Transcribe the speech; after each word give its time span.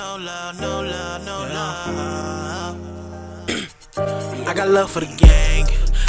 love, 0.00 0.60
no 0.60 0.80
love, 0.82 1.24
no 1.26 1.38
love. 1.54 2.76
I 4.46 4.54
got 4.54 4.68
love 4.68 4.90
for 4.90 5.00
the 5.00 5.06
gang. 5.16 5.66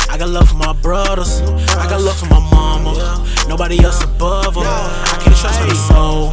I 0.10 0.18
got 0.18 0.30
love 0.30 0.50
for 0.50 0.56
my 0.56 0.74
brothers. 0.82 1.42
I 1.42 1.88
got 1.90 2.02
love 2.02 2.18
for 2.18 2.28
my 2.28 2.40
mama. 2.40 3.26
Nobody 3.48 3.84
else 3.84 4.04
above 4.04 4.56
her. 4.56 4.62
I 4.64 5.20
can't 5.22 5.36
trust 5.36 5.60
my 5.62 5.74
soul. 5.74 6.32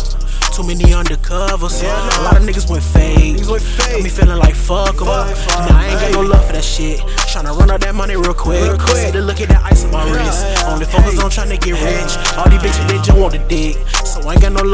Too 0.54 0.64
many 0.66 0.92
undercovers. 0.92 1.82
A 1.82 2.22
lot 2.22 2.36
of 2.36 2.42
niggas 2.42 2.70
went 2.70 2.82
fake. 2.82 3.38
Got 3.46 4.02
me 4.02 4.08
feeling 4.08 4.38
like 4.38 4.54
fuck 4.54 5.00
'em. 5.00 5.06
Nah, 5.06 5.26
I 5.70 5.88
ain't 5.90 6.00
got 6.00 6.12
no 6.12 6.20
love 6.20 6.44
for 6.46 6.52
that 6.52 6.64
shit. 6.64 7.00
Tryna 7.30 7.56
run 7.58 7.70
out 7.70 7.80
that 7.80 7.94
money 7.94 8.16
real 8.16 8.34
quick. 8.34 8.80
See 8.96 9.10
the 9.10 9.20
look 9.22 9.40
at 9.40 9.48
that 9.50 9.62
ice 9.64 9.84
on 9.84 9.92
my 9.92 10.04
wrist. 10.10 10.44
Only 10.66 10.86
focus 10.86 11.18
on 11.18 11.30
tryna 11.30 11.58
get 11.60 11.74
rich. 11.74 12.16
All 12.36 12.48
these 12.50 12.60
bitches, 12.60 12.86
they 12.88 12.98
just 12.98 13.18
want 13.18 13.32
the 13.32 13.38
dick. 13.50 13.76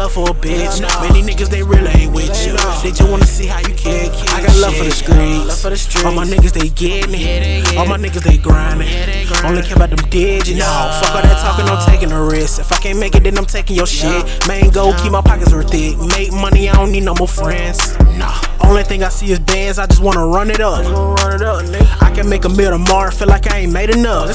Love 0.04 0.12
for 0.12 0.30
a 0.30 0.34
bitch. 0.34 0.80
Many 1.00 1.22
niggas, 1.22 1.48
they 1.48 1.62
really 1.62 1.88
ain't 1.90 2.12
with 2.12 2.46
you. 2.46 2.52
They 2.82 2.90
just 2.90 3.08
wanna 3.08 3.24
see 3.24 3.46
how 3.46 3.60
you 3.60 3.74
kick. 3.74 4.12
I 4.32 4.44
got 4.44 4.56
love 4.56 4.76
for 4.76 4.84
the 4.84 4.90
streets. 4.90 6.04
All 6.04 6.12
my 6.12 6.24
niggas, 6.26 6.52
they 6.52 6.68
getting 6.68 7.14
it. 7.14 7.63
All 7.76 7.86
my 7.86 7.98
niggas, 7.98 8.22
they 8.22 8.38
grinding. 8.38 8.88
Only 9.44 9.62
care 9.62 9.76
about 9.76 9.90
them 9.90 10.08
digits. 10.10 10.58
No, 10.58 10.64
fuck 11.00 11.14
all 11.14 11.22
that 11.22 11.38
talking, 11.40 11.66
I'm 11.66 11.84
taking 11.86 12.12
a 12.12 12.22
risk. 12.22 12.60
If 12.60 12.72
I 12.72 12.76
can't 12.76 12.98
make 12.98 13.14
it, 13.14 13.24
then 13.24 13.36
I'm 13.36 13.46
taking 13.46 13.76
your 13.76 13.86
shit. 13.86 14.24
Main 14.48 14.70
goal, 14.70 14.94
keep 14.94 15.12
my 15.12 15.20
pockets 15.20 15.52
real 15.52 15.66
thick. 15.66 15.98
Make 15.98 16.32
money, 16.32 16.68
I 16.68 16.74
don't 16.74 16.92
need 16.92 17.04
no 17.04 17.14
more 17.14 17.28
friends. 17.28 17.98
Nah. 18.16 18.40
Only 18.62 18.84
thing 18.84 19.02
I 19.02 19.08
see 19.10 19.30
is 19.32 19.40
bands, 19.40 19.78
I 19.78 19.86
just 19.86 20.00
wanna 20.00 20.26
run 20.26 20.50
it 20.50 20.60
up. 20.60 20.84
I 22.00 22.10
can 22.14 22.28
make 22.28 22.44
a 22.44 22.48
meal 22.48 22.70
tomorrow, 22.70 23.10
feel 23.10 23.28
like 23.28 23.50
I 23.52 23.58
ain't 23.58 23.72
made 23.72 23.90
enough. 23.90 24.28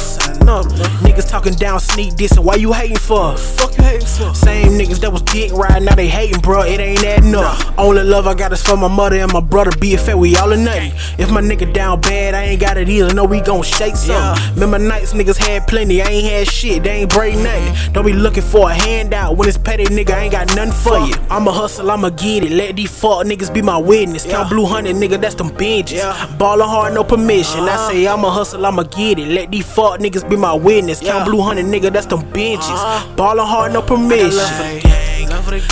Niggas 1.01 1.29
talking 1.29 1.53
down, 1.53 1.79
sneak 1.79 2.13
dissing, 2.13 2.43
why 2.43 2.55
you 2.55 2.73
hating 2.73 2.97
for? 2.97 3.37
Fuck 3.37 3.77
you 3.77 3.83
hating 3.83 4.07
for? 4.07 4.33
Same 4.35 4.73
niggas 4.73 4.99
that 4.99 5.11
was 5.11 5.21
dick 5.23 5.51
riding, 5.53 5.85
now 5.85 5.95
they 5.95 6.07
hating, 6.07 6.41
bro. 6.41 6.61
It 6.63 6.79
ain't 6.79 7.03
adding 7.03 7.33
up. 7.35 7.79
Only 7.79 8.03
love 8.03 8.27
I 8.27 8.33
got 8.35 8.53
is 8.53 8.61
for 8.61 8.77
my 8.77 8.87
mother 8.87 9.17
and 9.17 9.31
my 9.31 9.39
brother. 9.39 9.71
Be 9.79 9.95
a 9.95 10.17
we 10.17 10.35
all 10.35 10.51
in 10.51 10.63
nothing. 10.63 10.91
If 11.17 11.31
my 11.31 11.41
nigga 11.41 11.73
down 11.73 12.01
bad, 12.01 12.33
I 12.35 12.43
ain't 12.43 12.61
got 12.61 12.77
it 12.77 12.89
either. 12.89 13.13
No, 13.13 13.23
we 13.29 13.41
gon' 13.41 13.61
shake 13.61 13.95
some. 13.95 14.37
Remember 14.53 14.79
nights 14.79 15.13
niggas 15.13 15.37
had 15.37 15.67
plenty, 15.67 16.01
I 16.01 16.07
ain't 16.07 16.27
had 16.29 16.47
shit, 16.47 16.83
they 16.83 17.01
ain't 17.01 17.11
break 17.11 17.35
mm-hmm. 17.35 17.43
nothing. 17.43 17.93
Don't 17.93 18.05
be 18.05 18.13
looking 18.13 18.43
for 18.43 18.69
a 18.69 18.73
handout 18.73 19.37
when 19.37 19.47
it's 19.47 19.57
petty, 19.57 19.85
nigga. 19.85 20.11
I 20.11 20.23
ain't 20.23 20.31
got 20.31 20.55
nothing 20.55 20.73
for 20.73 20.99
you. 20.99 21.13
I'ma 21.29 21.51
hustle, 21.51 21.89
I'ma 21.91 22.09
get 22.09 22.43
it. 22.43 22.51
Let 22.51 22.75
these 22.75 22.91
fuck 22.91 23.25
niggas 23.25 23.53
be 23.53 23.61
my 23.61 23.77
witness. 23.77 24.25
Count 24.25 24.49
blue 24.49 24.65
hundred, 24.65 24.95
nigga, 24.95 25.19
that's 25.21 25.35
them 25.35 25.49
Benjis. 25.49 26.01
Ballin' 26.37 26.67
hard, 26.67 26.93
no 26.93 27.03
permission. 27.03 27.61
I 27.61 27.75
uh-huh. 27.75 27.91
say 27.91 28.07
I'ma 28.07 28.29
hustle, 28.31 28.65
I'ma 28.65 28.83
get 28.83 29.19
it. 29.19 29.27
Let 29.27 29.51
these 29.51 29.71
fuck 29.71 29.99
niggas 29.99 30.27
be 30.29 30.35
my 30.35 30.53
witness. 30.53 30.99
Count 30.99 31.25
blue 31.25 31.41
hundred, 31.41 31.65
nigga, 31.65 31.91
that's 31.91 32.07
them 32.07 32.21
Benjis. 32.33 32.61
Uh-huh. 32.61 33.15
Ballin' 33.15 33.45
hard, 33.45 33.73
no 33.73 33.81
permission. 33.81 34.39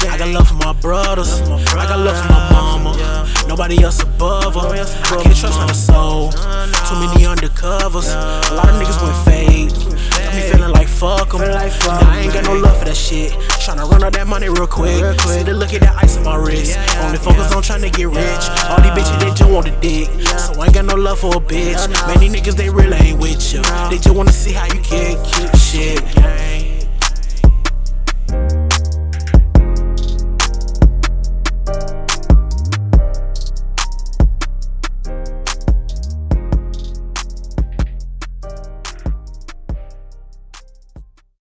I 0.09 0.17
got 0.17 0.30
love 0.30 0.47
for 0.47 0.55
my 0.55 0.73
brothers. 0.73 1.42
I 1.42 1.86
got 1.86 1.99
love 1.99 2.17
for 2.17 2.31
my 2.31 2.52
mama. 2.52 3.06
Nobody 3.67 3.83
else 3.83 4.01
above 4.01 4.53
her. 4.55 4.61
I 4.61 5.23
can't 5.23 5.35
trust 5.35 5.59
my 5.59 5.73
soul. 5.73 6.31
Too 6.31 6.95
many 7.03 7.27
undercovers. 7.27 8.07
A 8.49 8.53
lot 8.53 8.69
of 8.69 8.75
niggas 8.79 8.95
went 9.03 9.17
fake. 9.27 9.73
Got 10.23 10.35
me 10.35 10.41
feeling 10.49 10.71
like 10.71 10.87
fuck 10.87 11.33
'em. 11.33 11.41
Nah, 11.41 11.99
I 11.99 12.21
ain't 12.21 12.33
got 12.33 12.45
no 12.45 12.53
love 12.53 12.79
for 12.79 12.85
that 12.85 12.95
shit. 12.95 13.33
Tryna 13.59 13.91
run 13.91 14.05
out 14.05 14.13
that 14.13 14.25
money 14.25 14.47
real 14.47 14.67
quick. 14.67 15.19
See 15.19 15.43
the 15.43 15.53
look 15.53 15.73
at 15.73 15.81
that 15.81 16.01
ice 16.01 16.15
on 16.15 16.23
my 16.23 16.37
wrist. 16.37 16.79
Only 17.01 17.17
focus 17.17 17.51
on 17.51 17.61
tryna 17.61 17.91
get 17.91 18.07
rich. 18.07 18.45
All 18.69 18.79
these 18.79 18.95
bitches, 18.95 19.19
they 19.19 19.31
just 19.31 19.51
want 19.51 19.65
the 19.65 19.75
dick. 19.81 20.07
So 20.39 20.61
I 20.61 20.67
ain't 20.67 20.73
got 20.73 20.85
no 20.85 20.95
love 20.95 21.19
for 21.19 21.35
a 21.35 21.41
bitch. 21.41 21.89
Many 22.07 22.29
niggas, 22.29 22.55
they 22.55 22.69
really 22.69 22.95
ain't 22.95 23.19
with 23.19 23.52
you. 23.52 23.61
They 23.89 23.97
just 23.97 24.15
wanna 24.15 24.31
see 24.31 24.53
how 24.53 24.67
you 24.67 24.79
kick. 24.79 25.17
Shit, 25.57 25.99
gang. 26.15 26.77